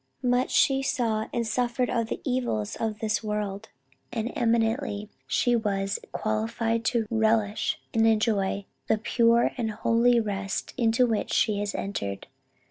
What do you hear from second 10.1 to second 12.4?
rest into which she has entered.